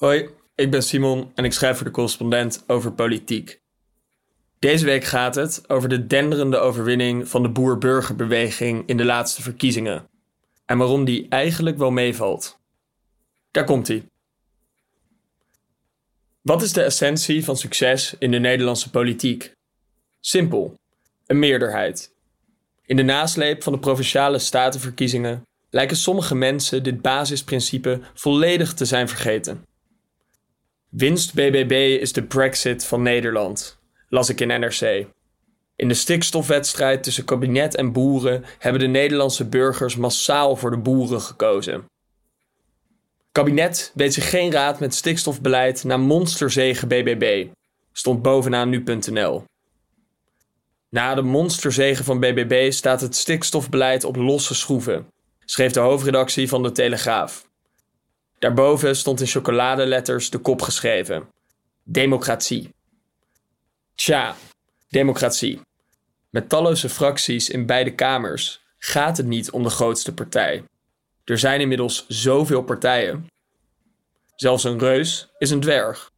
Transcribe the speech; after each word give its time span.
Hoi, 0.00 0.28
ik 0.54 0.70
ben 0.70 0.82
Simon 0.82 1.32
en 1.34 1.44
ik 1.44 1.52
schrijf 1.52 1.76
voor 1.76 1.86
de 1.86 1.92
correspondent 1.92 2.64
over 2.66 2.92
politiek. 2.92 3.60
Deze 4.58 4.84
week 4.84 5.04
gaat 5.04 5.34
het 5.34 5.68
over 5.68 5.88
de 5.88 6.06
denderende 6.06 6.58
overwinning 6.58 7.28
van 7.28 7.42
de 7.42 7.48
boer-burgerbeweging 7.48 8.82
in 8.86 8.96
de 8.96 9.04
laatste 9.04 9.42
verkiezingen 9.42 10.08
en 10.66 10.78
waarom 10.78 11.04
die 11.04 11.26
eigenlijk 11.28 11.78
wel 11.78 11.90
meevalt. 11.90 12.58
Daar 13.50 13.64
komt 13.64 13.88
hij. 13.88 14.04
Wat 16.42 16.62
is 16.62 16.72
de 16.72 16.82
essentie 16.82 17.44
van 17.44 17.56
succes 17.56 18.14
in 18.18 18.30
de 18.30 18.38
Nederlandse 18.38 18.90
politiek? 18.90 19.52
Simpel: 20.20 20.74
een 21.26 21.38
meerderheid. 21.38 22.14
In 22.84 22.96
de 22.96 23.02
nasleep 23.02 23.62
van 23.62 23.72
de 23.72 23.78
provinciale 23.78 24.38
statenverkiezingen 24.38 25.42
lijken 25.70 25.96
sommige 25.96 26.34
mensen 26.34 26.82
dit 26.82 27.02
basisprincipe 27.02 28.00
volledig 28.14 28.74
te 28.74 28.84
zijn 28.84 29.08
vergeten. 29.08 29.68
Winst 30.90 31.34
BBB 31.34 32.00
is 32.00 32.12
de 32.12 32.22
Brexit 32.22 32.84
van 32.84 33.02
Nederland, 33.02 33.78
las 34.08 34.28
ik 34.28 34.40
in 34.40 34.60
NRC. 34.60 35.06
In 35.76 35.88
de 35.88 35.94
stikstofwedstrijd 35.94 37.02
tussen 37.02 37.24
kabinet 37.24 37.74
en 37.74 37.92
boeren 37.92 38.44
hebben 38.58 38.80
de 38.80 38.86
Nederlandse 38.86 39.44
burgers 39.48 39.96
massaal 39.96 40.56
voor 40.56 40.70
de 40.70 40.76
boeren 40.76 41.20
gekozen. 41.20 41.84
Kabinet 43.32 43.92
weet 43.94 44.14
zich 44.14 44.30
geen 44.30 44.52
raad 44.52 44.80
met 44.80 44.94
stikstofbeleid 44.94 45.84
na 45.84 45.96
monsterzegen 45.96 46.88
BBB, 46.88 47.46
stond 47.92 48.22
bovenaan 48.22 48.68
nu.nl. 48.68 49.44
Na 50.88 51.14
de 51.14 51.22
monsterzegen 51.22 52.04
van 52.04 52.20
BBB 52.20 52.72
staat 52.72 53.00
het 53.00 53.16
stikstofbeleid 53.16 54.04
op 54.04 54.16
losse 54.16 54.54
schroeven, 54.54 55.06
schreef 55.44 55.72
de 55.72 55.80
hoofdredactie 55.80 56.48
van 56.48 56.62
de 56.62 56.72
Telegraaf. 56.72 57.48
Daarboven 58.40 58.96
stond 58.96 59.20
in 59.20 59.26
chocoladeletters 59.26 60.30
de 60.30 60.38
kop 60.38 60.62
geschreven: 60.62 61.28
Democratie. 61.82 62.74
Tja, 63.94 64.34
democratie. 64.88 65.60
Met 66.30 66.48
talloze 66.48 66.88
fracties 66.88 67.50
in 67.50 67.66
beide 67.66 67.94
kamers 67.94 68.60
gaat 68.78 69.16
het 69.16 69.26
niet 69.26 69.50
om 69.50 69.62
de 69.62 69.70
grootste 69.70 70.14
partij. 70.14 70.64
Er 71.24 71.38
zijn 71.38 71.60
inmiddels 71.60 72.04
zoveel 72.08 72.62
partijen. 72.62 73.26
Zelfs 74.34 74.64
een 74.64 74.78
reus 74.78 75.28
is 75.38 75.50
een 75.50 75.60
dwerg. 75.60 76.10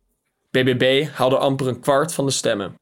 BBB 0.50 1.08
haalde 1.08 1.38
amper 1.38 1.68
een 1.68 1.80
kwart 1.80 2.14
van 2.14 2.26
de 2.26 2.32
stemmen. 2.32 2.74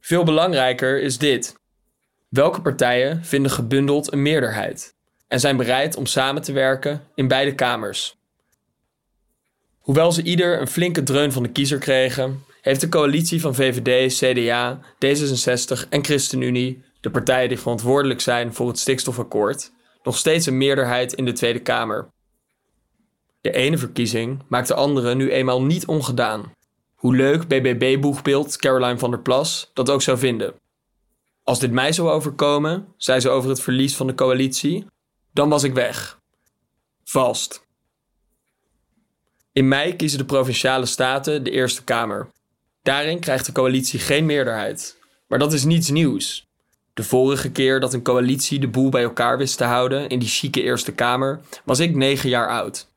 Veel 0.00 0.24
belangrijker 0.24 1.02
is 1.02 1.18
dit. 1.18 1.54
Welke 2.28 2.60
partijen 2.60 3.24
vinden 3.24 3.50
gebundeld 3.50 4.12
een 4.12 4.22
meerderheid 4.22 4.94
en 5.28 5.40
zijn 5.40 5.56
bereid 5.56 5.96
om 5.96 6.06
samen 6.06 6.42
te 6.42 6.52
werken 6.52 7.04
in 7.14 7.28
beide 7.28 7.54
kamers? 7.54 8.18
Hoewel 9.80 10.12
ze 10.12 10.22
ieder 10.22 10.60
een 10.60 10.68
flinke 10.68 11.02
dreun 11.02 11.32
van 11.32 11.42
de 11.42 11.48
kiezer 11.48 11.78
kregen, 11.78 12.44
heeft 12.60 12.80
de 12.80 12.88
coalitie 12.88 13.40
van 13.40 13.54
VVD, 13.54 14.14
CDA, 14.14 14.80
D66 14.80 15.88
en 15.88 16.04
ChristenUnie, 16.04 16.82
de 17.00 17.10
partijen 17.10 17.48
die 17.48 17.58
verantwoordelijk 17.58 18.20
zijn 18.20 18.54
voor 18.54 18.68
het 18.68 18.78
stikstofakkoord, 18.78 19.72
nog 20.02 20.16
steeds 20.16 20.46
een 20.46 20.58
meerderheid 20.58 21.12
in 21.12 21.24
de 21.24 21.32
Tweede 21.32 21.60
Kamer. 21.60 22.08
De 23.40 23.52
ene 23.52 23.78
verkiezing 23.78 24.42
maakt 24.48 24.68
de 24.68 24.74
andere 24.74 25.14
nu 25.14 25.30
eenmaal 25.30 25.62
niet 25.62 25.86
ongedaan. 25.86 26.52
Hoe 26.94 27.16
leuk 27.16 27.48
BBB-boegbeeld 27.48 28.56
Caroline 28.56 28.98
van 28.98 29.10
der 29.10 29.20
Plas 29.20 29.70
dat 29.74 29.90
ook 29.90 30.02
zou 30.02 30.18
vinden. 30.18 30.54
Als 31.42 31.58
dit 31.58 31.70
mij 31.70 31.92
zou 31.92 32.08
overkomen, 32.08 32.94
zei 32.96 33.20
ze 33.20 33.28
over 33.28 33.50
het 33.50 33.60
verlies 33.60 33.96
van 33.96 34.06
de 34.06 34.14
coalitie, 34.14 34.86
dan 35.32 35.48
was 35.48 35.62
ik 35.62 35.74
weg. 35.74 36.18
Vast. 37.04 37.68
In 39.52 39.68
mei 39.68 39.96
kiezen 39.96 40.18
de 40.18 40.24
provinciale 40.24 40.86
staten 40.86 41.42
de 41.44 41.50
Eerste 41.50 41.84
Kamer. 41.84 42.28
Daarin 42.82 43.20
krijgt 43.20 43.46
de 43.46 43.52
coalitie 43.52 43.98
geen 43.98 44.26
meerderheid. 44.26 44.96
Maar 45.28 45.38
dat 45.38 45.52
is 45.52 45.64
niets 45.64 45.90
nieuws. 45.90 46.46
De 46.94 47.02
vorige 47.02 47.50
keer 47.50 47.80
dat 47.80 47.94
een 47.94 48.02
coalitie 48.02 48.58
de 48.58 48.68
boel 48.68 48.88
bij 48.88 49.02
elkaar 49.02 49.38
wist 49.38 49.56
te 49.56 49.64
houden 49.64 50.08
in 50.08 50.18
die 50.18 50.28
chique 50.28 50.62
Eerste 50.62 50.92
Kamer, 50.92 51.40
was 51.64 51.78
ik 51.78 51.94
negen 51.94 52.28
jaar 52.28 52.48
oud. 52.48 52.88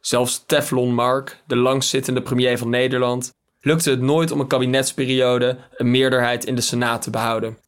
Zelfs 0.00 0.44
Teflon 0.46 0.94
Mark, 0.94 1.42
de 1.46 1.56
langzittende 1.56 2.22
premier 2.22 2.58
van 2.58 2.68
Nederland, 2.68 3.32
lukte 3.60 3.90
het 3.90 4.00
nooit 4.00 4.30
om 4.30 4.40
een 4.40 4.46
kabinetsperiode 4.46 5.58
een 5.76 5.90
meerderheid 5.90 6.44
in 6.44 6.54
de 6.54 6.60
Senaat 6.60 7.02
te 7.02 7.10
behouden. 7.10 7.58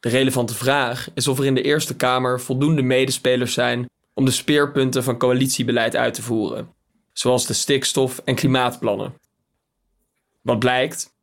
De 0.00 0.08
relevante 0.08 0.54
vraag 0.54 1.08
is 1.14 1.28
of 1.28 1.38
er 1.38 1.46
in 1.46 1.54
de 1.54 1.62
Eerste 1.62 1.96
Kamer 1.96 2.40
voldoende 2.40 2.82
medespelers 2.82 3.52
zijn 3.52 3.88
om 4.14 4.24
de 4.24 4.30
speerpunten 4.30 5.04
van 5.04 5.18
coalitiebeleid 5.18 5.96
uit 5.96 6.14
te 6.14 6.22
voeren, 6.22 6.76
zoals 7.18 7.46
de 7.46 7.52
stikstof- 7.52 8.20
en 8.24 8.34
klimaatplannen. 8.34 9.14
Wat 10.42 10.58
blijkt? 10.58 11.16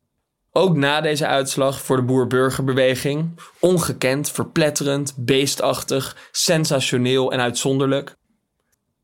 Ook 0.52 0.76
na 0.76 1.00
deze 1.00 1.26
uitslag 1.26 1.82
voor 1.82 1.96
de 1.96 2.02
boer-burgerbeweging, 2.02 3.40
ongekend, 3.60 4.30
verpletterend, 4.30 5.14
beestachtig, 5.16 6.28
sensationeel 6.30 7.32
en 7.32 7.40
uitzonderlijk, 7.40 8.14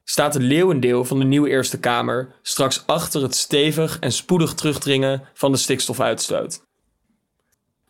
staat 0.04 0.34
het 0.34 0.42
leeuwendeel 0.42 1.04
van 1.04 1.18
de 1.18 1.24
nieuwe 1.24 1.48
Eerste 1.48 1.80
Kamer 1.80 2.34
straks 2.42 2.86
achter 2.86 3.22
het 3.22 3.34
stevig 3.34 3.98
en 3.98 4.12
spoedig 4.12 4.54
terugdringen 4.54 5.28
van 5.34 5.52
de 5.52 5.58
stikstofuitstoot. 5.58 6.62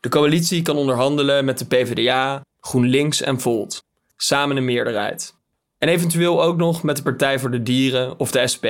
De 0.01 0.09
coalitie 0.09 0.63
kan 0.63 0.77
onderhandelen 0.77 1.45
met 1.45 1.59
de 1.59 1.67
PvdA, 1.67 2.45
GroenLinks 2.61 3.21
en 3.21 3.41
Volt, 3.41 3.85
samen 4.17 4.57
een 4.57 4.65
meerderheid. 4.65 5.41
En 5.83 5.89
eventueel 5.89 6.43
ook 6.43 6.57
nog 6.57 6.83
met 6.83 6.97
de 6.97 7.03
Partij 7.03 7.39
voor 7.39 7.51
de 7.51 7.63
Dieren 7.63 8.19
of 8.19 8.31
de 8.31 8.47
SP. 8.53 8.67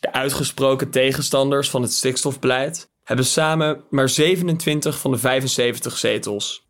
De 0.00 0.12
uitgesproken 0.12 0.90
tegenstanders 0.90 1.70
van 1.70 1.82
het 1.82 1.92
stikstofbeleid 1.92 2.90
hebben 3.04 3.24
samen 3.24 3.84
maar 3.90 4.08
27 4.08 4.98
van 4.98 5.10
de 5.10 5.18
75 5.18 5.96
zetels. 5.98 6.66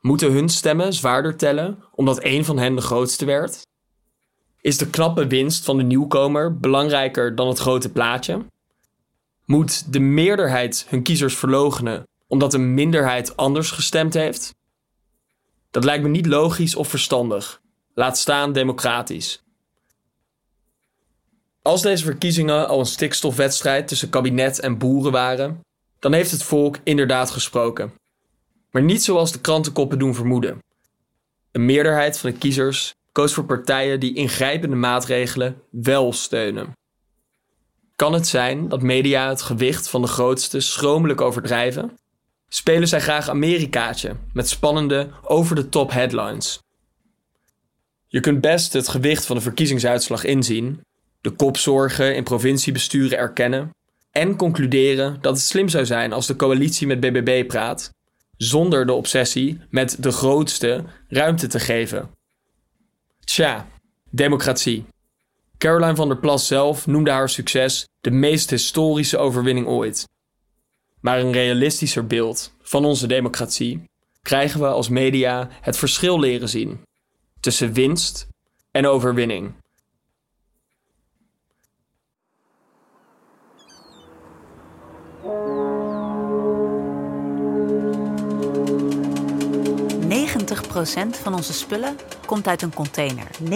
Moeten 0.00 0.32
hun 0.32 0.48
stemmen 0.48 0.92
zwaarder 0.92 1.36
tellen 1.36 1.84
omdat 1.94 2.18
één 2.18 2.44
van 2.44 2.58
hen 2.58 2.74
de 2.74 2.82
grootste 2.82 3.24
werd? 3.24 3.66
Is 4.60 4.78
de 4.78 4.90
knappe 4.90 5.26
winst 5.26 5.64
van 5.64 5.76
de 5.76 5.84
nieuwkomer 5.84 6.58
belangrijker 6.58 7.34
dan 7.34 7.48
het 7.48 7.58
grote 7.58 7.92
plaatje? 7.92 8.44
Moet 9.44 9.92
de 9.92 10.00
meerderheid 10.00 10.86
hun 10.88 11.02
kiezers 11.02 11.36
verlogenen 11.36 12.06
omdat 12.26 12.54
een 12.54 12.74
minderheid 12.74 13.36
anders 13.36 13.70
gestemd 13.70 14.14
heeft? 14.14 14.56
Dat 15.70 15.84
lijkt 15.84 16.02
me 16.02 16.08
niet 16.08 16.26
logisch 16.26 16.74
of 16.74 16.88
verstandig, 16.88 17.60
laat 17.94 18.18
staan 18.18 18.52
democratisch. 18.52 19.42
Als 21.62 21.82
deze 21.82 22.04
verkiezingen 22.04 22.68
al 22.68 22.78
een 22.78 22.86
stikstofwedstrijd 22.86 23.88
tussen 23.88 24.10
kabinet 24.10 24.60
en 24.60 24.78
boeren 24.78 25.12
waren, 25.12 25.60
dan 25.98 26.12
heeft 26.12 26.30
het 26.30 26.42
volk 26.42 26.78
inderdaad 26.84 27.30
gesproken. 27.30 27.92
Maar 28.70 28.82
niet 28.82 29.02
zoals 29.02 29.32
de 29.32 29.40
krantenkoppen 29.40 29.98
doen 29.98 30.14
vermoeden. 30.14 30.62
Een 31.52 31.64
meerderheid 31.64 32.18
van 32.18 32.30
de 32.30 32.38
kiezers 32.38 32.94
koos 33.12 33.32
voor 33.32 33.44
partijen 33.44 34.00
die 34.00 34.14
ingrijpende 34.14 34.76
maatregelen 34.76 35.62
wel 35.70 36.12
steunen. 36.12 36.72
Kan 37.96 38.12
het 38.12 38.26
zijn 38.26 38.68
dat 38.68 38.82
media 38.82 39.28
het 39.28 39.42
gewicht 39.42 39.88
van 39.88 40.02
de 40.02 40.08
grootste 40.08 40.60
schromelijk 40.60 41.20
overdrijven? 41.20 41.98
Spelen 42.48 42.88
zij 42.88 43.00
graag 43.00 43.28
Amerikaatje 43.28 44.16
met 44.32 44.48
spannende 44.48 45.10
over-the-top 45.22 45.90
headlines? 45.90 46.58
Je 48.06 48.20
kunt 48.20 48.40
best 48.40 48.72
het 48.72 48.88
gewicht 48.88 49.26
van 49.26 49.36
de 49.36 49.42
verkiezingsuitslag 49.42 50.24
inzien, 50.24 50.80
de 51.20 51.30
kopzorgen 51.30 52.16
in 52.16 52.24
provinciebesturen 52.24 53.18
erkennen 53.18 53.70
en 54.10 54.36
concluderen 54.36 55.18
dat 55.20 55.34
het 55.34 55.44
slim 55.44 55.68
zou 55.68 55.86
zijn 55.86 56.12
als 56.12 56.26
de 56.26 56.36
coalitie 56.36 56.86
met 56.86 57.00
BBB 57.00 57.46
praat 57.46 57.90
zonder 58.36 58.86
de 58.86 58.92
obsessie 58.92 59.60
met 59.70 60.02
de 60.02 60.12
grootste 60.12 60.84
ruimte 61.08 61.46
te 61.46 61.60
geven. 61.60 62.10
Tja, 63.24 63.66
democratie. 64.10 64.86
Caroline 65.58 65.94
van 65.94 66.08
der 66.08 66.18
Plas 66.18 66.46
zelf 66.46 66.86
noemde 66.86 67.10
haar 67.10 67.28
succes 67.28 67.88
de 68.00 68.10
meest 68.10 68.50
historische 68.50 69.18
overwinning 69.18 69.66
ooit. 69.66 70.08
Maar 71.00 71.20
een 71.20 71.32
realistischer 71.32 72.06
beeld 72.06 72.52
van 72.62 72.84
onze 72.84 73.06
democratie 73.06 73.82
krijgen 74.22 74.60
we 74.60 74.66
als 74.66 74.88
media 74.88 75.48
het 75.60 75.76
verschil 75.76 76.20
leren 76.20 76.48
zien 76.48 76.80
tussen 77.40 77.72
winst 77.72 78.26
en 78.70 78.86
overwinning. 78.86 79.52
90% 90.08 91.20
van 91.22 91.34
onze 91.34 91.52
spullen 91.52 91.96
komt 92.26 92.46
uit 92.46 92.62
een 92.62 92.74
container. 92.74 93.26
90%. 93.42 93.48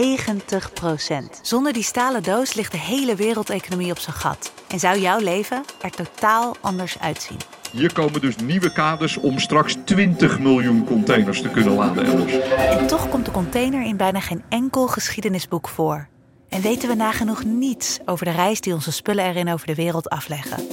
Zonder 1.42 1.72
die 1.72 1.82
stalen 1.82 2.22
doos 2.22 2.54
ligt 2.54 2.72
de 2.72 2.78
hele 2.78 3.14
wereldeconomie 3.14 3.90
op 3.90 3.98
zijn 3.98 4.16
gat. 4.16 4.52
En 4.72 4.78
zou 4.78 4.98
jouw 4.98 5.18
leven 5.18 5.64
er 5.80 5.90
totaal 5.90 6.56
anders 6.60 6.98
uitzien. 6.98 7.36
Hier 7.72 7.92
komen 7.92 8.20
dus 8.20 8.36
nieuwe 8.36 8.72
kaders 8.72 9.16
om 9.16 9.38
straks 9.38 9.76
20 9.84 10.38
miljoen 10.38 10.84
containers 10.84 11.42
te 11.42 11.48
kunnen 11.48 11.74
laden 11.74 12.04
elders. 12.04 12.38
En 12.78 12.86
toch 12.86 13.08
komt 13.08 13.24
de 13.24 13.30
container 13.30 13.84
in 13.84 13.96
bijna 13.96 14.20
geen 14.20 14.42
enkel 14.48 14.86
geschiedenisboek 14.88 15.68
voor. 15.68 16.08
En 16.48 16.60
weten 16.60 16.88
we 16.88 16.94
nagenoeg 16.94 17.44
niets 17.44 17.98
over 18.04 18.24
de 18.24 18.30
reis 18.30 18.60
die 18.60 18.74
onze 18.74 18.92
spullen 18.92 19.24
erin 19.24 19.52
over 19.52 19.66
de 19.66 19.74
wereld 19.74 20.08
afleggen. 20.08 20.66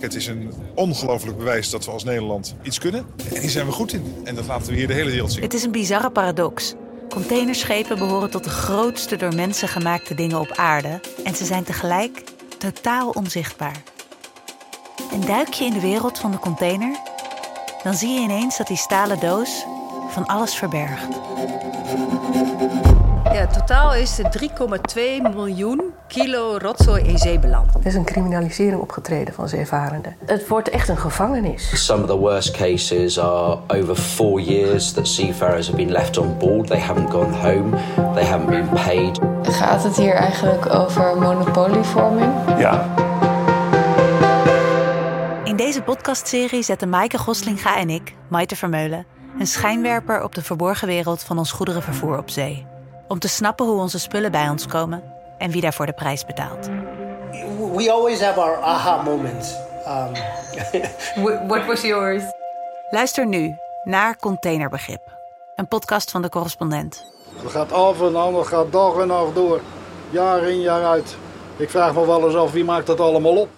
Het 0.00 0.14
is 0.14 0.26
een 0.26 0.52
ongelooflijk 0.74 1.38
bewijs 1.38 1.70
dat 1.70 1.84
we 1.84 1.90
als 1.90 2.04
Nederland 2.04 2.54
iets 2.62 2.78
kunnen. 2.78 3.06
En 3.34 3.40
hier 3.40 3.50
zijn 3.50 3.66
we 3.66 3.72
goed 3.72 3.92
in. 3.92 4.14
En 4.24 4.34
dat 4.34 4.46
laten 4.46 4.72
we 4.72 4.78
hier 4.78 4.86
de 4.86 4.94
hele 4.94 5.10
wereld 5.10 5.32
zien. 5.32 5.42
Het 5.42 5.54
is 5.54 5.64
een 5.64 5.72
bizarre 5.72 6.10
paradox. 6.10 6.74
Containerschepen 7.08 7.98
behoren 7.98 8.30
tot 8.30 8.44
de 8.44 8.50
grootste 8.50 9.16
door 9.16 9.34
mensen 9.34 9.68
gemaakte 9.68 10.14
dingen 10.14 10.40
op 10.40 10.52
aarde. 10.56 11.00
En 11.24 11.34
ze 11.36 11.44
zijn 11.44 11.64
tegelijk 11.64 12.22
totaal 12.62 13.10
onzichtbaar. 13.10 13.82
En 15.12 15.20
duik 15.20 15.52
je 15.52 15.64
in 15.64 15.72
de 15.72 15.80
wereld 15.80 16.18
van 16.18 16.30
de 16.30 16.38
container, 16.38 16.96
dan 17.82 17.94
zie 17.94 18.10
je 18.10 18.20
ineens 18.20 18.56
dat 18.56 18.66
die 18.66 18.76
stalen 18.76 19.20
doos 19.20 19.64
van 20.08 20.26
alles 20.26 20.54
verbergt. 20.54 21.16
Ja, 23.32 23.46
totaal 23.46 23.94
is 23.94 24.18
er 24.18 24.50
3,2 25.26 25.34
miljoen 25.34 25.91
kilo 26.12 26.56
rotzooi 26.58 27.02
in 27.02 27.18
zee 27.18 27.38
beland. 27.38 27.74
Er 27.74 27.86
is 27.86 27.94
een 27.94 28.04
criminalisering 28.04 28.80
opgetreden 28.80 29.34
van 29.34 29.48
zeevarenden. 29.48 30.16
Het 30.24 30.48
wordt 30.48 30.68
echt 30.68 30.88
een 30.88 30.96
gevangenis. 30.96 31.84
Some 31.86 32.02
of 32.02 32.08
the 32.08 32.16
worst 32.16 32.50
cases 32.50 33.18
are 33.18 33.58
over 33.66 33.96
four 33.96 34.40
years 34.40 34.92
that 34.92 35.08
seafarers 35.08 35.66
have 35.66 35.76
been 35.76 35.90
left 35.90 36.16
on 36.18 36.38
board. 36.38 36.66
They 36.66 36.80
haven't 36.80 37.10
gone 37.10 37.36
home. 37.36 37.76
They 38.14 38.24
haven't 38.24 38.48
been 38.48 38.68
paid. 38.68 39.20
Gaat 39.42 39.82
het 39.82 39.96
hier 39.96 40.14
eigenlijk 40.14 40.74
over 40.74 41.18
monopolievorming? 41.18 42.32
Ja. 42.58 42.94
In 45.44 45.56
deze 45.56 45.82
podcastserie 45.82 46.62
zetten 46.62 46.88
Maaike 46.88 47.18
Goslinga 47.18 47.76
en 47.76 47.90
ik, 47.90 48.14
Maite 48.28 48.56
Vermeulen, 48.56 49.06
een 49.38 49.46
schijnwerper 49.46 50.22
op 50.22 50.34
de 50.34 50.42
verborgen 50.42 50.88
wereld 50.88 51.22
van 51.22 51.38
ons 51.38 51.52
goederenvervoer 51.52 52.18
op 52.18 52.30
zee. 52.30 52.66
Om 53.08 53.18
te 53.18 53.28
snappen 53.28 53.66
hoe 53.66 53.80
onze 53.80 53.98
spullen 53.98 54.30
bij 54.30 54.48
ons 54.48 54.66
komen 54.66 55.20
en 55.42 55.50
wie 55.50 55.60
daarvoor 55.60 55.86
de 55.86 55.92
prijs 55.92 56.24
betaalt. 56.24 56.68
we 57.74 57.90
always 57.90 58.20
have 58.20 58.40
our 58.40 58.56
aha 58.56 59.02
moments. 59.02 59.54
Um, 59.86 60.12
What 61.48 61.66
was 61.66 61.82
yours? 61.82 62.22
Luister 62.90 63.26
nu 63.26 63.56
naar 63.84 64.16
Containerbegrip, 64.16 65.00
een 65.56 65.68
podcast 65.68 66.10
van 66.10 66.22
de 66.22 66.28
correspondent. 66.28 67.04
Het 67.36 67.50
gaat 67.50 67.72
af 67.72 68.00
en 68.00 68.16
aan, 68.16 68.34
het 68.34 68.46
gaat 68.46 68.72
dag 68.72 68.96
en 68.98 69.06
nacht 69.06 69.34
door. 69.34 69.60
Jaar 70.10 70.42
in, 70.42 70.60
jaar 70.60 70.84
uit. 70.84 71.16
Ik 71.56 71.70
vraag 71.70 71.94
me 71.94 72.06
wel 72.06 72.26
eens 72.26 72.34
af 72.34 72.52
wie 72.52 72.64
maakt 72.64 72.86
dat 72.86 73.00
allemaal 73.00 73.36
op. 73.36 73.48